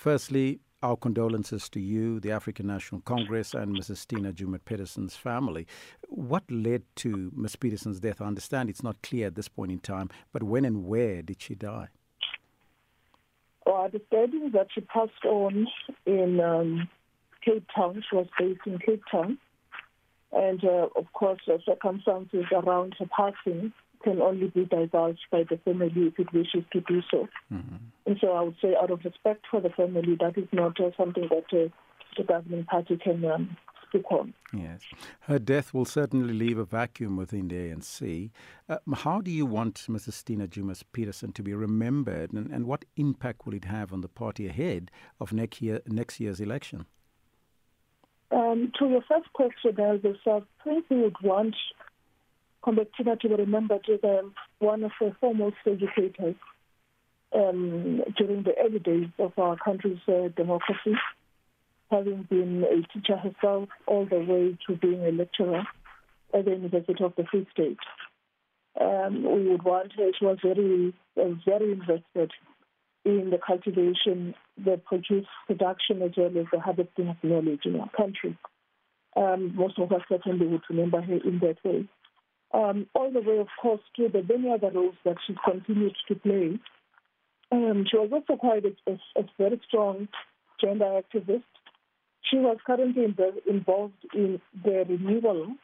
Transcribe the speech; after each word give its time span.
Firstly, 0.00 0.60
our 0.82 0.96
condolences 0.96 1.68
to 1.68 1.78
you, 1.78 2.20
the 2.20 2.32
African 2.32 2.66
National 2.66 3.02
Congress, 3.02 3.52
and 3.52 3.76
Mrs. 3.76 4.06
Tina 4.06 4.32
Joemat 4.32 4.60
Pettersson's 4.60 5.14
family. 5.14 5.66
What 6.08 6.42
led 6.50 6.84
to 6.96 7.30
Ms. 7.36 7.56
Pettersson's 7.56 8.00
death? 8.00 8.22
I 8.22 8.24
understand 8.24 8.70
it's 8.70 8.82
not 8.82 9.02
clear 9.02 9.26
at 9.26 9.34
this 9.34 9.48
point 9.48 9.72
in 9.72 9.78
time, 9.78 10.08
but 10.32 10.42
when 10.42 10.64
and 10.64 10.86
where 10.86 11.20
did 11.20 11.42
she 11.42 11.54
die? 11.54 11.88
Our 13.66 13.84
understanding 13.84 14.46
is 14.46 14.52
that 14.54 14.68
she 14.74 14.80
passed 14.80 15.22
on 15.26 15.66
in 16.06 16.40
um, 16.40 16.88
Cape 17.44 17.66
Town. 17.76 18.02
She 18.08 18.16
was 18.16 18.28
based 18.38 18.60
in 18.64 18.78
Cape 18.78 19.02
Town. 19.12 19.36
And 20.32 20.64
uh, 20.64 20.88
of 20.96 21.12
course, 21.12 21.42
the 21.46 21.58
circumstances 21.66 22.46
around 22.52 22.94
her 22.98 23.06
passing 23.14 23.74
can 24.02 24.20
only 24.20 24.48
be 24.48 24.64
divulged 24.64 25.26
by 25.30 25.44
the 25.48 25.58
family 25.58 25.92
if 25.96 26.18
it 26.18 26.32
wishes 26.32 26.64
to 26.72 26.80
do 26.80 27.02
so. 27.10 27.28
Mm-hmm. 27.52 27.76
And 28.06 28.16
so 28.20 28.32
I 28.32 28.42
would 28.42 28.56
say, 28.62 28.74
out 28.80 28.90
of 28.90 29.04
respect 29.04 29.44
for 29.50 29.60
the 29.60 29.70
family, 29.70 30.16
that 30.20 30.36
is 30.36 30.48
not 30.52 30.80
uh, 30.80 30.90
something 30.96 31.28
that 31.30 31.46
uh, 31.52 31.68
the 32.16 32.24
governing 32.26 32.64
party 32.64 32.96
can 32.96 33.24
um, 33.24 33.56
speak 33.88 34.10
on. 34.10 34.32
Yes. 34.52 34.80
Her 35.20 35.38
death 35.38 35.74
will 35.74 35.84
certainly 35.84 36.32
leave 36.32 36.58
a 36.58 36.64
vacuum 36.64 37.16
within 37.16 37.48
the 37.48 37.56
ANC. 37.56 38.30
Uh, 38.68 38.78
how 38.94 39.20
do 39.20 39.30
you 39.30 39.46
want 39.46 39.86
Mrs. 39.88 40.24
Tina 40.24 40.46
Joemat 40.46 40.82
Pettersson 40.92 41.34
to 41.34 41.42
be 41.42 41.54
remembered, 41.54 42.32
and, 42.32 42.50
and 42.50 42.66
what 42.66 42.84
impact 42.96 43.46
will 43.46 43.54
it 43.54 43.64
have 43.64 43.92
on 43.92 44.00
the 44.00 44.08
party 44.08 44.48
ahead 44.48 44.90
of 45.20 45.32
next, 45.32 45.60
year, 45.60 45.80
next 45.86 46.20
year's 46.20 46.40
election? 46.40 46.86
Um, 48.32 48.72
to 48.78 48.88
your 48.88 49.02
first 49.08 49.32
question, 49.32 49.72
Elvis, 49.72 50.18
I 50.26 50.42
think 50.62 50.84
we 50.88 51.02
would 51.02 51.20
want 51.22 51.56
Convictina 52.64 53.18
to 53.18 53.28
be 53.28 53.34
remembered 53.34 53.86
as 53.92 54.00
um, 54.04 54.34
one 54.58 54.84
of 54.84 54.92
the 55.00 55.14
foremost 55.20 55.56
educators 55.66 56.34
um, 57.34 58.02
during 58.16 58.42
the 58.42 58.54
early 58.62 58.78
days 58.78 59.08
of 59.18 59.32
our 59.38 59.56
country's 59.56 59.98
uh, 60.08 60.28
democracy, 60.36 60.94
having 61.90 62.24
been 62.28 62.64
a 62.64 62.92
teacher 62.92 63.16
herself 63.16 63.68
all 63.86 64.04
the 64.04 64.18
way 64.18 64.58
to 64.66 64.76
being 64.76 65.04
a 65.06 65.12
lecturer 65.12 65.64
at 66.34 66.44
the 66.44 66.50
University 66.50 67.02
of 67.02 67.14
the 67.16 67.24
Free 67.24 67.46
State. 67.52 67.78
Um, 68.80 69.24
we 69.24 69.48
would 69.48 69.62
want 69.62 69.92
her, 69.94 70.10
she 70.18 70.24
was 70.24 70.38
very, 70.42 70.94
uh, 71.20 71.30
very 71.44 71.72
invested 71.72 72.30
in 73.04 73.30
the 73.30 73.38
cultivation, 73.44 74.34
the 74.62 74.80
produce 74.84 75.26
production, 75.46 76.02
as 76.02 76.12
well 76.16 76.30
as 76.38 76.46
the 76.52 76.60
harvesting 76.60 77.08
of 77.08 77.16
knowledge 77.22 77.62
in 77.64 77.80
our 77.80 77.90
country. 77.90 78.36
Um, 79.16 79.56
most 79.56 79.78
of 79.78 79.90
us 79.90 80.02
certainly 80.08 80.46
would 80.46 80.62
remember 80.68 81.00
her 81.00 81.14
in 81.14 81.40
that 81.40 81.56
way 81.64 81.88
um, 82.52 82.86
all 82.94 83.10
the 83.12 83.20
way, 83.20 83.38
of 83.38 83.48
course, 83.60 83.80
to 83.96 84.08
the 84.08 84.22
many 84.22 84.50
other 84.50 84.70
roles 84.70 84.96
that 85.04 85.16
she 85.26 85.34
continued 85.44 85.94
to 86.08 86.14
play. 86.16 86.58
Um, 87.52 87.84
she 87.90 87.96
was 87.96 88.10
also 88.12 88.38
quite 88.38 88.64
a, 88.64 88.90
a, 88.90 88.94
a, 89.20 89.24
very 89.38 89.60
strong 89.66 90.08
gender 90.60 91.00
activist. 91.00 91.42
She 92.22 92.36
was 92.36 92.58
currently 92.66 93.04
involved 93.48 94.06
in 94.14 94.40
the 94.64 94.84
renewal 94.88 95.54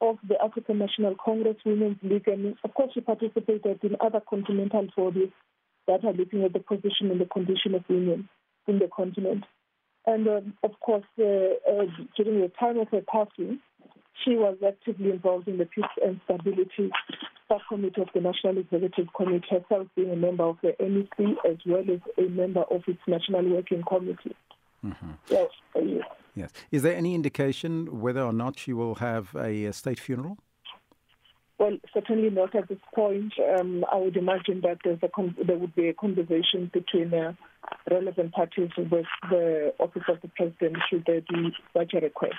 of 0.00 0.16
the 0.26 0.42
African 0.42 0.78
National 0.78 1.14
Congress 1.22 1.56
Women's 1.64 1.98
League, 2.02 2.26
and 2.26 2.56
of 2.64 2.74
course, 2.74 2.90
she 2.94 3.00
participated 3.00 3.80
in 3.82 3.96
other 4.00 4.20
continental 4.28 4.88
bodies 4.96 5.30
that 5.86 6.04
are 6.04 6.12
looking 6.12 6.42
at 6.44 6.52
the 6.52 6.60
position 6.60 7.10
and 7.10 7.20
the 7.20 7.26
condition 7.26 7.74
of 7.74 7.84
women 7.88 8.28
in 8.66 8.78
the 8.78 8.88
continent. 8.94 9.44
And 10.06 10.26
um, 10.26 10.54
of 10.62 10.72
course, 10.80 11.04
uh, 11.18 11.22
uh, 11.22 11.86
during 12.16 12.40
the 12.40 12.50
time 12.58 12.78
of 12.78 12.88
her 12.88 13.02
passing, 13.12 13.60
she 14.24 14.36
was 14.36 14.56
actively 14.66 15.10
involved 15.10 15.48
in 15.48 15.58
the 15.58 15.66
Peace 15.66 15.84
and 16.04 16.20
Stability 16.24 16.90
Subcommittee 17.48 18.00
of 18.00 18.08
the 18.14 18.20
National 18.20 18.58
Executive 18.58 19.08
Committee, 19.16 19.46
herself 19.50 19.88
being 19.96 20.10
a 20.10 20.16
member 20.16 20.44
of 20.44 20.58
the 20.62 20.74
NEC 20.78 21.36
as 21.48 21.56
well 21.66 21.84
as 21.90 22.00
a 22.18 22.28
member 22.28 22.62
of 22.70 22.82
its 22.86 23.00
National 23.06 23.44
Working 23.48 23.82
Committee. 23.88 24.36
Mm-hmm. 24.84 25.10
Yes, 25.28 25.50
yes. 25.74 26.04
Yes. 26.34 26.50
Is 26.70 26.82
there 26.82 26.96
any 26.96 27.14
indication 27.14 28.00
whether 28.00 28.22
or 28.22 28.32
not 28.32 28.58
she 28.58 28.72
will 28.72 28.96
have 28.96 29.34
a, 29.34 29.64
a 29.64 29.72
state 29.72 29.98
funeral? 29.98 30.38
Well, 31.58 31.76
certainly 31.92 32.30
not 32.30 32.54
at 32.54 32.68
this 32.68 32.78
point. 32.94 33.34
Um, 33.58 33.84
I 33.92 33.96
would 33.96 34.16
imagine 34.16 34.62
that 34.62 34.78
con- 35.14 35.36
there 35.46 35.58
would 35.58 35.74
be 35.74 35.88
a 35.88 35.92
conversation 35.92 36.70
between 36.72 37.12
uh, 37.12 37.34
relevant 37.90 38.32
parties 38.32 38.70
with 38.78 38.90
the 39.28 39.74
Office 39.78 40.04
of 40.08 40.22
the 40.22 40.28
President 40.28 40.78
should 40.88 41.04
there 41.06 41.20
be 41.20 41.54
such 41.76 41.92
a 41.92 42.00
request. 42.00 42.34